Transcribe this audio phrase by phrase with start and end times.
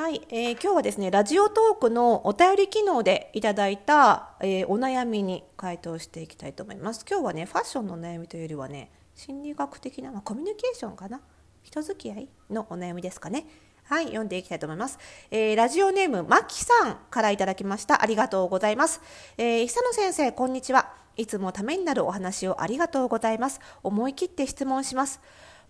[0.00, 11.20] はい、えー、今日はですねラジオトークのお便り機能でいただいた、えー、お悩みに回答していきたいと思います今日はねファッションの悩みというよりはね心理学的な、まあ、コミュニケーションかな？
[11.64, 13.48] 人付き合いのお悩みですかね
[13.86, 15.00] はい、読んでいきたいと思います。
[15.32, 18.00] えー、ラジオネーム、まきさんからいただきました。
[18.00, 19.00] ありがとうございます。
[19.36, 20.92] えー、久野先生、こんにちは。
[21.16, 23.60] いつもためになるお話をありがとうございます。
[23.82, 25.20] 思い切って質問します。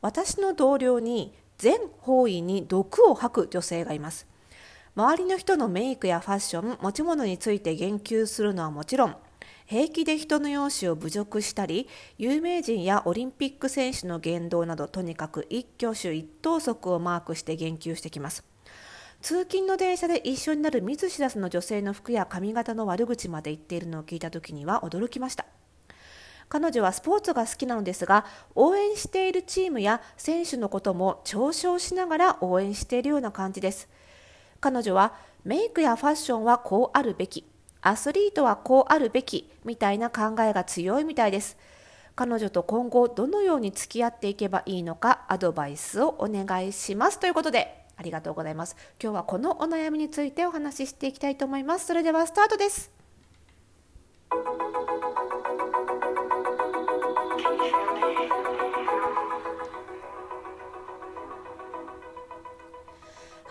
[0.01, 4.27] 私の同僚に全方位に毒を吐く女性がいます。
[4.95, 9.17] 周りの人のメイクやファッション持ち物について言及するのはもちろん
[9.67, 18.45] 平気で人の容姿を侮辱したり有名人やオリンピック選手の言動などとにかく一挙手一投足をマークして言及してきます。
[19.21, 25.45] 通勤の電車で一緒になる見ず知らずの女性の服や髪型の悪口まで言っているのを聞いた時には驚きました。
[26.49, 33.89] 彼女はスポーツが好きなのですが応援しているチームや選手のことも嘲笑しながら応援しているような感じです。
[34.61, 37.45] 彼女はメイクやファッションはこうあるべき。
[37.81, 41.57] アスリートはこうあるべきみたいな考えが強いみたいです。
[42.17, 47.21] 彼女と今後どのように付き合っていけばいいのかアドバイスをお願いします。
[47.21, 48.77] ということでありがとうございます。
[49.01, 51.87] 今日はこのお悩みについてお話ししていきたいと思います。
[51.87, 52.91] それではスタートです。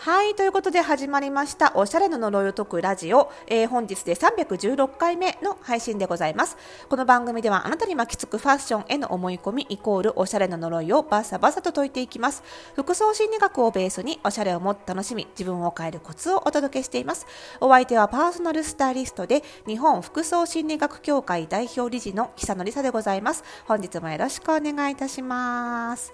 [0.07, 6.55] はい、ということで始まりました、おしゃれの呪いを解くラジオ、えー、本日で316回目の配信でございます。
[6.87, 12.41] この番組ではあなたに巻きつくファッションへの思い込みイコールおしゃれの呪いをバサバサと解いていきます。
[12.73, 17.27] 服装心理学をベースにおしゃれをもっと楽しみ、自分を変えるコツをお届けしています。
[17.59, 23.43] お相手はパーソナルスタイリストで日本服装心理学協会代表理事の久野里沙でございます。
[23.65, 26.13] 本日もよろしくお願いいたします。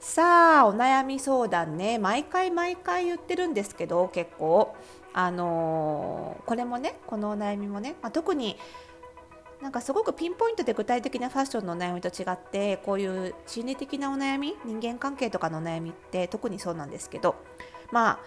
[0.00, 1.98] さあお悩み相談ね。
[1.98, 4.74] 毎回毎回言ってるんですけど結構。
[5.12, 8.56] あのー、これもねこのお悩みもね、まあ、特に
[9.60, 17.34] なんかすごくピンポイントで具体的なファッションのお悩みと違ってこういう心理的なお悩み人間関係とかのお悩みって特にそうなんですけど
[17.90, 18.18] まあ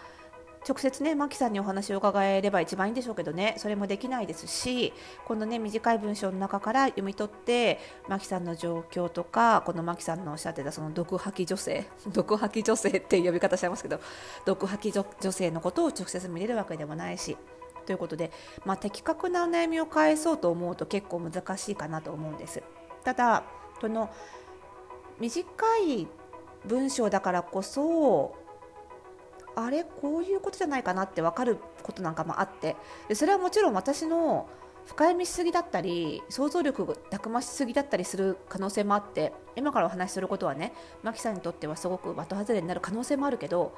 [0.68, 4.94] 直接ね、マキさんにお話を伺えれば一番いいんでしょうけどね、それもできないですし、
[5.25, 14.00] このね、短い文章の中から読み取って、マキさんの状況とか、このマキさんのおっしゃってたその毒吐き女性、 毒吐き女性って呼び方しちゃいますけど、
[14.46, 17.38] 毒吐き女性のことを直接見れるわけでもないし、
[17.85, 18.31] ということで、
[18.63, 22.63] まあ、的確なお悩みを返そうと思うと結構難しいかなと思うんです。
[23.03, 23.44] ただ、
[23.81, 24.09] この
[25.19, 25.46] 短
[25.79, 26.07] い
[26.66, 28.35] 文章だからこそ
[29.56, 32.75] あれこういうことじゃないかなって分かることなんかもあって。
[33.08, 34.47] でそれはもちろん私の
[34.86, 43.74] 深読みしすぎだったり想像力がたくましすぎだったりする可能性もあって今からお話しすることはねマキさんにとってはすごく的外れになる可能性もあるけど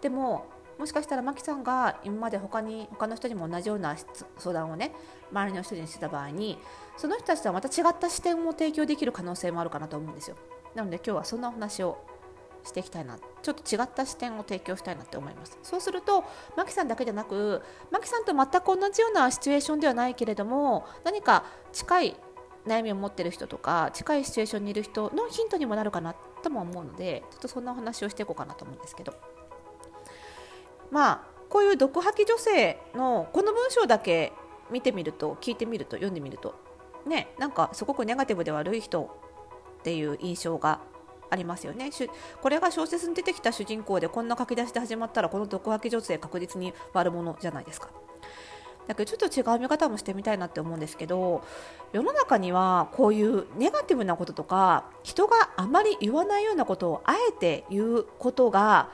[0.00, 0.46] でも
[0.78, 3.96] もしかしたらマキさんが今まで他に他の人にも同じような
[4.38, 4.92] 相談をね
[5.32, 6.58] 周りの人にしてた場合に
[6.96, 10.36] その人たちとはまた違った視点を提供できる可能性もあるかなと思うんですよ。
[10.74, 11.98] なので今日はそんなお話を
[12.68, 13.18] していきたいな。
[13.42, 15.58] ちょっと違った視点を提供したいなって思います。
[15.62, 16.24] そうすると
[16.56, 22.16] マキさんだけじゃなくマキさんと全く同じようなシチュエーションではないけれども何か近い
[22.66, 29.14] 悩みを持ってる人とか近いシチュエーションにいる人のヒントにもなるかなとも思うのでちょっとそんなお話をしていこうかなと思うんですけど。
[30.90, 34.32] まあこういう毒吐き女性のこの文章だけ
[34.70, 36.54] 見てみると聞いてみると読んでみると
[37.06, 39.10] ねなんかすごくネガティブで悪い人
[39.78, 40.80] っていう印象が
[41.30, 41.90] ありますよね
[42.40, 47.90] これが小説に出てきた主人公でこんな書き出しで始まったらこの毒吐き女性確実に悪者じゃないですか。
[48.86, 51.42] だけどちょっと違う見方もしてみたいなって思うんですけど
[51.92, 58.88] 世の中にはこういうネガティブなこととか人があまり言わないようなことをあえて言うことが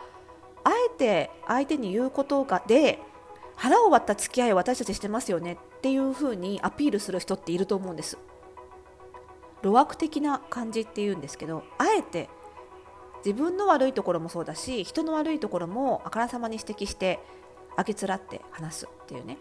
[0.65, 2.99] あえて相手に言うことがで
[3.55, 8.19] 腹を割った付き合いを私たちしてますよねっていうふうにアピールする人っていると思うんです。
[9.65, 12.29] 路悪的な感じっていうんですけどあえて
[13.25, 17.19] 自分の悪いところもそうだし人の悪いところもあからさまに指摘して
[17.75, 19.39] あげつらって話すっていうね。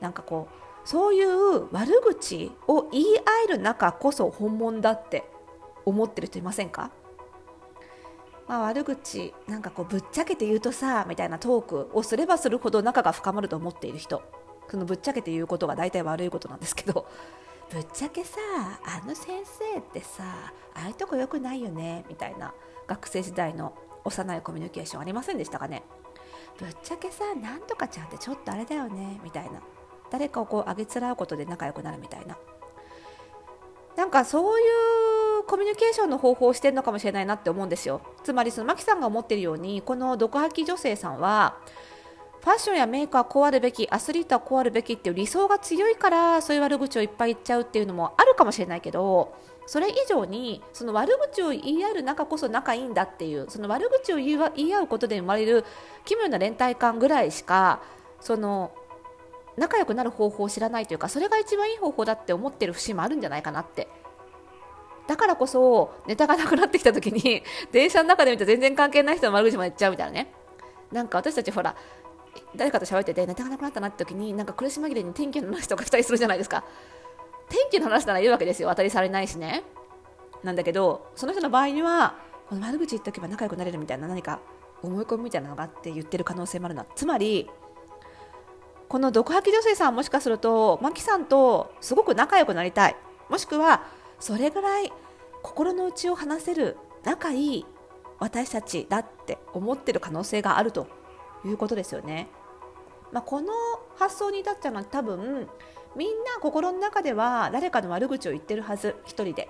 [0.00, 5.24] なんかこうそういう悪口を言い合える中こそ本物だって
[5.84, 6.90] 思ってる人いませんか、
[8.48, 14.22] まあ、悪口なんかこうぶっちゃけて言うとさみたいなトークをすればするほど仲が深まると思っている人。
[14.70, 17.06] そのぶっちゃけて言うことが大体悪いことなんですけど。
[17.70, 18.38] ぶっちゃけさ
[18.84, 20.24] あの先生ってさ
[20.74, 22.52] ああいうとこ良くないよねみたいな
[22.86, 23.74] 学生時代の
[24.04, 25.84] 幼いコミュニケーションありませんでしたかね？
[26.58, 29.60] ぶっちゃけさなんとかちゃんってちょっとあれだよねみたいな。
[30.10, 32.36] 誰かをこうあげつらうことで仲良くなるみたいな。
[33.96, 34.64] なんかそうい
[35.40, 38.00] うコミュニケーションの方法をしてるのかもしれないなって思うんですよ。
[38.24, 41.58] つまりそのマキさんが思ってるようにこの毒吐き女性さんは
[42.42, 49.34] ファッションやメイクはこうあるべきアスリートはこうあるべきっていう理想が強いからそういう悪口をいっぱい言っちゃうっていうのもあるかもしれないけど
[49.66, 54.26] それ以上にその悪口を言い合う仲こそ仲いいんだっていうその悪口を言
[54.56, 55.64] い合うことで生まれる
[56.04, 57.82] 奇妙な連帯感ぐらいしか
[58.20, 58.72] その
[59.56, 63.88] 仲良くなる方法を知らないというかそれが一番いい方法だって思ってる節もあるんじゃないかなって。
[65.06, 67.42] だからこそネタがなくなってきた時に
[67.72, 70.32] 電車の中で見た全然関係ない人の悪口も言っちゃうみたいなね。
[70.92, 71.74] なんか私たちほら
[72.56, 76.64] 誰かと喋っててネタがなくなったなって時になんか苦し紛れに天気の話とかしたりするじゃないですか。
[77.48, 78.68] 天気の話ならいるわけですよ。
[78.68, 79.64] 当たりされないしね。
[80.42, 82.16] なんだけどその人の場合には
[82.48, 84.40] この悪口言っておけば仲良くなれるみたいな何か
[84.82, 86.86] 思い込みみたいなのがあって言ってる可能性もあるな。
[86.94, 87.48] つまり
[88.88, 92.96] この毒吐き女性さんもしかするとマキさんとすごく仲良くなりたい。
[93.28, 93.84] もしくは
[94.18, 94.92] それぐらい
[95.42, 97.66] 心の内を話せる仲いい
[98.18, 100.99] 私たちだって思ってる可能性があると。
[101.44, 102.28] いうことですよね。
[103.12, 103.52] まあ、この
[103.96, 105.48] 発想に至ったのは多分
[105.96, 109.48] みんな心の中では誰かの悪口を言ってるはず一人で。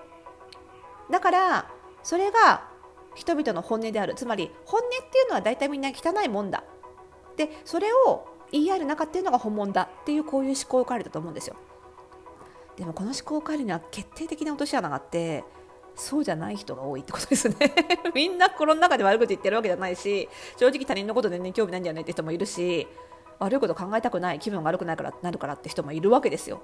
[1.11, 1.71] だから
[2.03, 2.69] それが
[3.15, 4.15] 人々の本音である。
[4.15, 6.65] つまり本音っていうのは大体みんな汚いもんだ。
[7.37, 9.83] でそれを言い合える中っていうのが本物だ。
[9.83, 11.57] っていうこういう思考を変えるだと思うんですよ。
[12.77, 15.45] でもこの思考を変えるには決定的な落とし穴があって
[16.01, 17.57] そうじゃない人が多いってことですね。
[18.15, 22.89] みんな心の中で悪口言ってるわけじゃないし正直他人のこと全然興味ないんだよねって人もいるし
[23.39, 26.63] 悪いこと考えたくない気分が悪くないからなるからって人もいるわけですよ。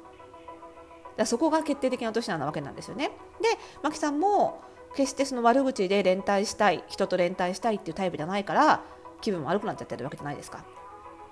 [1.17, 3.11] だそこが決定的な落としなわけなんですよね。
[3.41, 3.49] で
[3.83, 4.63] マキさんも
[4.95, 8.83] 決してその悪口で連帯したい人と連帯したいっていうタイプじゃないから
[9.21, 10.65] 気分悪くなっちゃってるわけじゃないですか。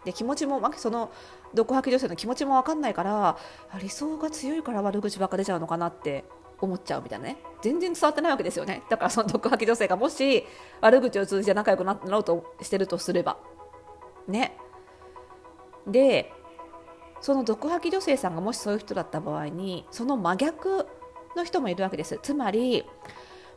[0.04, 1.10] で気持ちもその
[1.54, 3.38] 毒吐き女性の気持ちも分かんないから
[3.80, 6.24] 理想が強いから悪口ばっか出ちゃうのかなって
[6.60, 7.36] 思っちゃうみたいなね。
[7.62, 8.82] 全然伝わってないわけですよね。
[8.88, 10.44] だからその 毒吐き女性がもし
[10.80, 13.38] 悪口を通じて仲良くなろうとしてるとすれば。
[14.28, 14.56] ね。
[15.86, 16.32] で
[17.20, 20.86] その毒吐き女性さんがもしそういう人だった場合にその真逆
[21.36, 22.18] の人もいるわけです。
[22.22, 22.84] つまり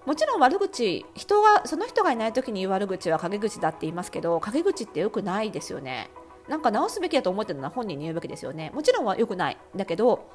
[0.06, 6.10] もちろん悪口人がその人がいない時に言う悪口は陰口だって言いますけど陰口ってよくないですよね。
[6.48, 10.30] なんか直すべきだと思ってるのは本人に言うべきですよねもちろんは良くないだけど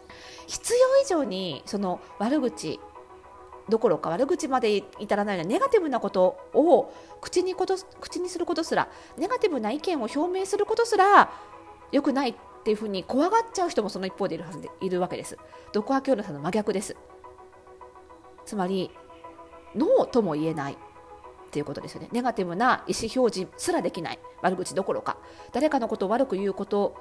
[0.46, 2.80] 必要以上にその悪口
[3.68, 11.32] どころか悪口まで至らないようなネガティブなことを口にこと口にすることすらネガティブな意見を表明することすら
[11.92, 12.34] 良くないっ
[12.64, 15.36] ていうふうに怖がっちゃう人もその一方でいるはずでいるわけです。
[15.72, 16.96] 毒破教のさんの真逆です。
[18.44, 18.90] つまり
[19.74, 20.78] ノーとも言えない
[21.52, 22.08] っていうことですよね。
[22.12, 25.18] ネガティブな意思表示すらできない悪口どころか
[25.52, 26.96] 誰かのことを悪く言うこと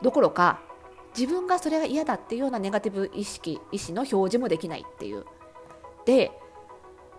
[0.00, 0.60] どころか
[1.18, 5.24] 自分がそれが嫌だっていうようなネガティブ意識意思の表示もできないっていう。
[6.04, 6.30] で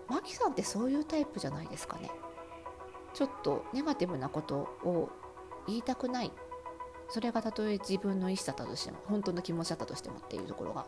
[0.08, 2.10] マキさんってそういうタイプじゃないですかね。
[3.12, 5.10] ちょっとネガティブなことを
[5.66, 6.32] 言いたくない
[7.10, 10.86] それがたとえ自分の意思だったとしても本当の気持ちだったとしてもっていうところが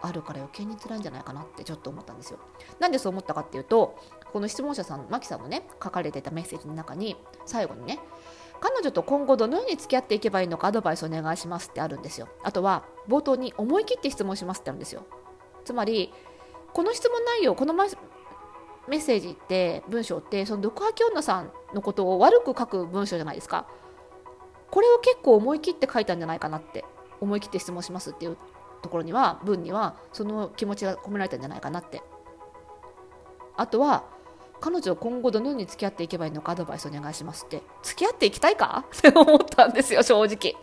[0.00, 2.38] あるから余計に辛いんじゃないかなってちょっと思ったんですよ。
[2.78, 3.98] なんでそう思ったかっていうと
[4.32, 7.16] この質問者さんマキさんのね書かれてたメッセージの中に
[7.46, 7.98] 最後にね
[8.60, 12.28] 彼女と今後どのように付き合っていけばいいのかアドバイスお願いしますってあるんですよ。
[12.42, 15.04] あとは冒頭に思い切って質問しますってあるんですよ。
[15.64, 16.12] つまり
[16.72, 23.68] この質問内容このメッセージって文章ってその毒吐き女さんのことを悪く書く文章じゃないですか
[24.70, 26.84] これを結構思い切って書いたんじゃないかなって
[27.20, 28.36] 思い切って質問しますっていう
[28.82, 32.02] ところには文にはその気持ちが込められたんじゃないかなって。
[33.56, 34.04] あとは
[34.60, 37.62] 彼女今後どのように付き合っていけばいいのかアドバイスお願いしますって。
[37.82, 38.84] 付き合っていきたいか？
[38.96, 40.54] って思ったんですよ正直。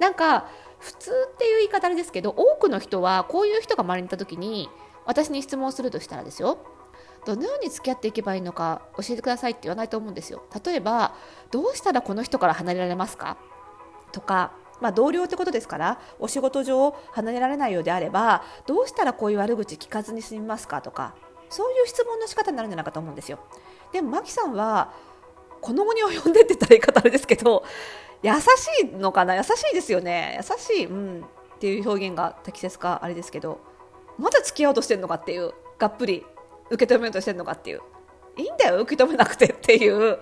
[0.00, 0.48] なんか
[0.78, 4.68] 普通っていう言い方あれですけど多くの人はこういう人が周りにいた時に
[5.06, 6.58] 私に質問するとしたらですよ。
[7.24, 10.42] どのように付き合っていけばいいのか教えてくださいって言わないと思うんですよ。
[10.64, 11.14] 例えば
[11.50, 13.36] どうしたらこの人から離れられますか？
[14.12, 21.14] とか、まあ、同僚ってことですからお仕事上離れられないようであればどうしたらこういう悪口聞かずに済みますかとか
[21.48, 23.38] そういう質問の仕方になるんじゃないかと思うんですよ。
[23.92, 24.92] でもマキさんは
[25.60, 27.64] この後に及んでって言ったら言い方あれですけど
[28.22, 29.36] 優しいのかな？
[29.36, 30.38] 優しいですよね。
[30.38, 33.60] 優しい、うん、っていう表現が適切かあれですけど
[34.18, 36.26] まだ付き合おうとしてるのかっていうがっぷり
[36.70, 37.80] 受け止めようとしてるのかっていう。
[38.36, 40.18] いいんだよ受け止めなくてっていう。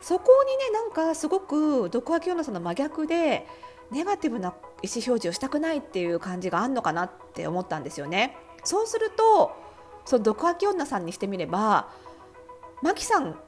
[0.00, 3.46] そこにねなんかすごく毒吐き女さんの真逆で
[3.90, 4.54] ネガティブな意思
[4.96, 8.36] 表示をしたくないっていう感じがあるのかなって思ったんですよね。
[8.64, 9.52] そうすると
[10.04, 11.90] その毒吐き女さんにしてみれば
[12.82, 13.38] マキさん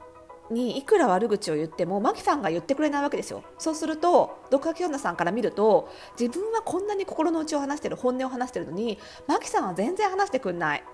[0.50, 3.44] にいくら悪口を言ってもマキさんが言ってくれないわけですよ。
[3.59, 10.85] そうすると毒吐き女さんから見ると自分はこんなに心の内を話してる本音を話してるのにマキさんは全然話してくんない。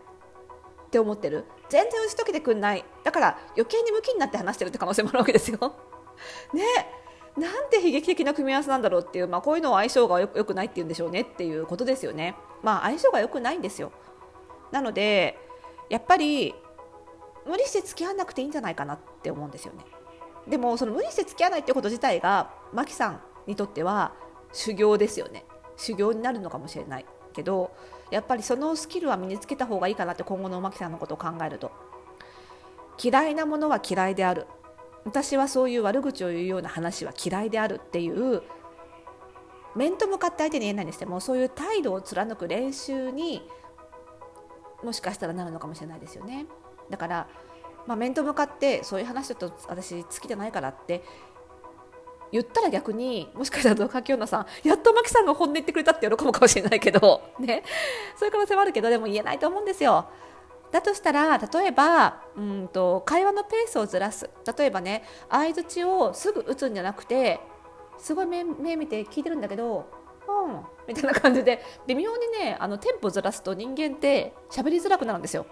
[0.87, 1.45] って思ってる。
[1.69, 2.85] 全然打ち解けてくんない。
[3.03, 5.59] だから余計にムキになって話してるって可能性もあるわけですよ。
[6.53, 6.63] ね。
[7.37, 12.35] なんて悲劇的な組み合わせなんだろうっていう、まあ、こういうのは相性がよくないっていうんでしょうねっていうことですよね。
[12.63, 13.93] まあ、相性が良くないんですよ。
[14.73, 15.39] なので
[15.89, 16.55] やっぱり
[17.47, 19.85] 無理して付き合わなくていいんじゃないかなって思うんですよね。
[20.49, 24.13] でもその無理して付き合わないってこと自体がマキさんにとっては
[24.53, 25.45] 修行ですよね。
[25.77, 27.71] 修行になるのかもしれないけど
[28.11, 31.71] やっぱりそのスキルは身につけた方がいいかなって今後のマキさんのことを考えると
[33.03, 34.47] 嫌いなものは嫌いである
[35.07, 38.43] 私はそういう悪口を言うような話は嫌いであるっていう
[39.77, 41.07] 面と向かって相手に言えないにして。
[41.07, 43.49] もそういう態度を貫く練習に
[44.83, 46.47] もしかしたらなるのかもしれないですよね。
[46.91, 47.29] だから、
[47.87, 51.03] まあ、面と向かってそういう話だと私好きじゃないからって
[52.33, 57.63] 言ったら逆にもしかしたら動画京奈さんやっとマキさんが本音言ってくれたって喜ぶかもしれないけどね。
[58.17, 60.09] そういう可能性もあるけどでも言えないと思うんですよ。
[60.73, 64.29] だとしたら例えばうんと会話のペースをずらす。
[64.59, 67.41] 例えばね相づちをすぐ打つんじゃなくて
[67.99, 69.89] すごい目目見て聞いてるんだけど
[70.29, 75.47] うんみたいな感じで微妙にねあのテンポずらすと人間って喋りづらくなるんですよ。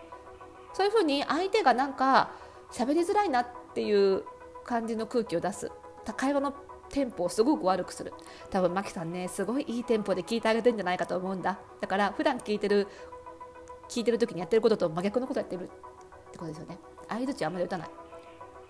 [0.73, 2.33] そういうふうに相手がなんか
[2.73, 4.25] 喋りづらいなっていう
[4.65, 5.71] 感じの空気を出す。
[6.17, 6.53] 会話の
[6.91, 8.13] テンポをすごく悪くする。
[8.51, 11.59] 多分マキさんねすごいいいテンポで聞いてあげてるんじゃないかと思うんだ。
[11.81, 12.89] だから普段聞いてる
[13.89, 15.67] 聞いてる時にやってることと真逆のことやってるっ
[16.33, 16.79] てことですよね。
[17.09, 17.91] 相づちあんまり打たない。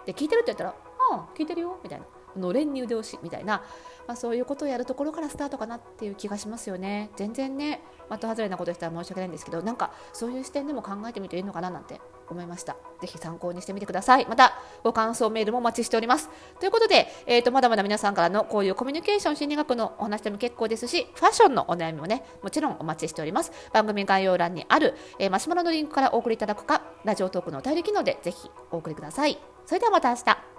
[0.06, 0.70] で聞いてるって言ったら
[1.12, 2.06] 「ああ聞いてるよ」みたいな。
[2.36, 3.62] のれんに腕押しみたいな、
[4.06, 7.10] まあ、そういうことをやるところからスタートかなっていう気がしますよね。
[7.16, 12.76] 全然ね的外れなことしたら申し訳ないんですけどなんかそういう視点でも考えてみていいのかななんて思いました。
[13.00, 14.26] ぜひ参考にしてみてください。
[14.26, 16.30] またご感想メールもお待ちしております。
[16.58, 23.52] ということで、えーと、まだまだ皆さんからのこういうコミュニケーション心理学のお話でも結構ですしファッションのお悩みもねもちろんお待ちしております。
[23.72, 29.38] 番組概要欄にある、えー、マシュマロのリンクからお送りいただくかラジオトークのお便り機能でぜひお送りください。
[29.66, 30.53] それではまた明日。